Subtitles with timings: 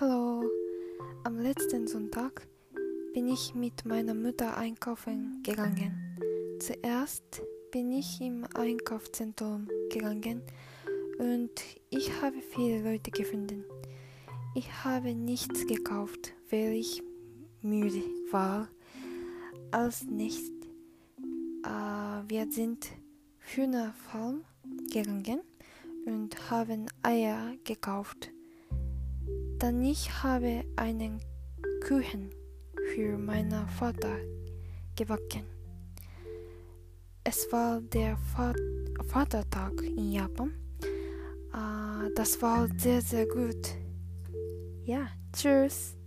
[0.00, 0.50] Hallo,
[1.24, 2.46] am letzten Sonntag
[3.12, 6.16] bin ich mit meiner Mutter einkaufen gegangen.
[6.58, 10.40] Zuerst bin ich im Einkaufszentrum gegangen
[11.18, 11.50] und
[11.90, 13.62] ich habe viele Leute gefunden.
[14.54, 17.02] Ich habe nichts gekauft, weil ich
[17.60, 18.68] müde war.
[19.70, 20.66] Als nächstes
[21.62, 22.88] äh, wir sind
[23.40, 24.46] Hühnerfarm
[24.90, 25.42] gegangen
[26.06, 28.30] und haben Eier gekauft.
[29.60, 31.20] Dann ich habe einen
[31.86, 32.30] Kuchen
[32.94, 34.16] für meinen Vater
[34.96, 35.44] gebacken.
[37.22, 38.16] Es war der
[39.06, 40.52] Vatertag in Japan.
[41.52, 43.76] Uh, das war sehr, sehr gut.
[44.84, 45.99] Ja, tschüss.